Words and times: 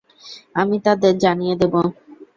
আমি 0.55 0.77
তাদের 0.85 1.13
জানিয়ে 1.17 1.55
দেব। 1.61 1.73